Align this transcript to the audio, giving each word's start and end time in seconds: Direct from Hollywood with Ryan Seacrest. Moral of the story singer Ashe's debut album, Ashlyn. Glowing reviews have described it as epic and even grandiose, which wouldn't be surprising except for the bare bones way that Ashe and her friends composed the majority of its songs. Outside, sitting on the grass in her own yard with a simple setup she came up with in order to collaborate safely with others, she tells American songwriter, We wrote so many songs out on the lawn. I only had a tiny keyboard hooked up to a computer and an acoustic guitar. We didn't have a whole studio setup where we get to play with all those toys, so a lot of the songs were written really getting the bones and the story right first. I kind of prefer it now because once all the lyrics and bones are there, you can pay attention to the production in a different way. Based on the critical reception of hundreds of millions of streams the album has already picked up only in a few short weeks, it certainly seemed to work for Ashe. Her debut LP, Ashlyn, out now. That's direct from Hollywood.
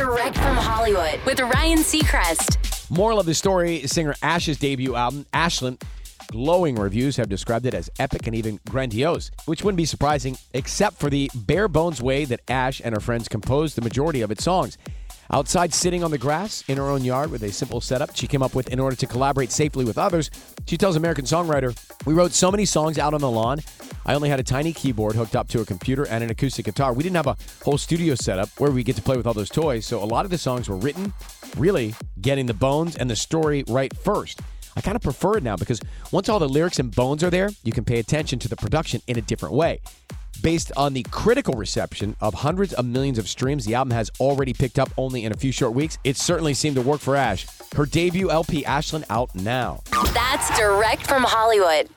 Direct 0.00 0.34
from 0.38 0.56
Hollywood 0.56 1.20
with 1.26 1.40
Ryan 1.40 1.80
Seacrest. 1.80 2.90
Moral 2.90 3.20
of 3.20 3.26
the 3.26 3.34
story 3.34 3.86
singer 3.86 4.14
Ashe's 4.22 4.56
debut 4.56 4.96
album, 4.96 5.26
Ashlyn. 5.34 5.78
Glowing 6.28 6.76
reviews 6.76 7.18
have 7.18 7.28
described 7.28 7.66
it 7.66 7.74
as 7.74 7.90
epic 7.98 8.26
and 8.26 8.34
even 8.34 8.58
grandiose, 8.70 9.30
which 9.44 9.62
wouldn't 9.62 9.76
be 9.76 9.84
surprising 9.84 10.38
except 10.54 10.98
for 10.98 11.10
the 11.10 11.30
bare 11.34 11.68
bones 11.68 12.00
way 12.00 12.24
that 12.24 12.40
Ashe 12.48 12.80
and 12.82 12.94
her 12.94 13.00
friends 13.00 13.28
composed 13.28 13.76
the 13.76 13.82
majority 13.82 14.22
of 14.22 14.30
its 14.30 14.42
songs. 14.42 14.78
Outside, 15.30 15.74
sitting 15.74 16.02
on 16.02 16.10
the 16.10 16.16
grass 16.16 16.64
in 16.66 16.78
her 16.78 16.88
own 16.88 17.04
yard 17.04 17.30
with 17.30 17.42
a 17.42 17.52
simple 17.52 17.82
setup 17.82 18.16
she 18.16 18.26
came 18.26 18.42
up 18.42 18.54
with 18.54 18.68
in 18.68 18.80
order 18.80 18.96
to 18.96 19.06
collaborate 19.06 19.52
safely 19.52 19.84
with 19.84 19.98
others, 19.98 20.30
she 20.66 20.78
tells 20.78 20.96
American 20.96 21.26
songwriter, 21.26 21.76
We 22.06 22.14
wrote 22.14 22.32
so 22.32 22.50
many 22.50 22.64
songs 22.64 22.98
out 22.98 23.12
on 23.12 23.20
the 23.20 23.30
lawn. 23.30 23.60
I 24.06 24.14
only 24.14 24.28
had 24.28 24.40
a 24.40 24.44
tiny 24.44 24.72
keyboard 24.72 25.14
hooked 25.14 25.36
up 25.36 25.48
to 25.48 25.60
a 25.60 25.64
computer 25.64 26.06
and 26.06 26.24
an 26.24 26.30
acoustic 26.30 26.64
guitar. 26.64 26.92
We 26.92 27.02
didn't 27.02 27.16
have 27.16 27.26
a 27.26 27.36
whole 27.62 27.78
studio 27.78 28.14
setup 28.14 28.48
where 28.58 28.70
we 28.70 28.82
get 28.82 28.96
to 28.96 29.02
play 29.02 29.16
with 29.16 29.26
all 29.26 29.34
those 29.34 29.50
toys, 29.50 29.86
so 29.86 30.02
a 30.02 30.04
lot 30.04 30.24
of 30.24 30.30
the 30.30 30.38
songs 30.38 30.68
were 30.68 30.76
written 30.76 31.12
really 31.56 31.94
getting 32.20 32.46
the 32.46 32.54
bones 32.54 32.96
and 32.96 33.10
the 33.10 33.16
story 33.16 33.64
right 33.68 33.94
first. 33.96 34.40
I 34.76 34.80
kind 34.80 34.96
of 34.96 35.02
prefer 35.02 35.36
it 35.36 35.42
now 35.42 35.56
because 35.56 35.80
once 36.12 36.28
all 36.28 36.38
the 36.38 36.48
lyrics 36.48 36.78
and 36.78 36.94
bones 36.94 37.24
are 37.24 37.30
there, 37.30 37.50
you 37.64 37.72
can 37.72 37.84
pay 37.84 37.98
attention 37.98 38.38
to 38.40 38.48
the 38.48 38.56
production 38.56 39.02
in 39.06 39.18
a 39.18 39.20
different 39.20 39.54
way. 39.54 39.80
Based 40.42 40.72
on 40.76 40.94
the 40.94 41.02
critical 41.10 41.54
reception 41.54 42.16
of 42.20 42.32
hundreds 42.32 42.72
of 42.72 42.86
millions 42.86 43.18
of 43.18 43.28
streams 43.28 43.66
the 43.66 43.74
album 43.74 43.90
has 43.90 44.10
already 44.20 44.54
picked 44.54 44.78
up 44.78 44.88
only 44.96 45.24
in 45.24 45.32
a 45.32 45.36
few 45.36 45.52
short 45.52 45.74
weeks, 45.74 45.98
it 46.04 46.16
certainly 46.16 46.54
seemed 46.54 46.76
to 46.76 46.82
work 46.82 47.00
for 47.00 47.14
Ashe. 47.14 47.46
Her 47.74 47.84
debut 47.84 48.30
LP, 48.30 48.62
Ashlyn, 48.62 49.04
out 49.10 49.34
now. 49.34 49.82
That's 50.14 50.56
direct 50.56 51.06
from 51.06 51.24
Hollywood. 51.24 51.90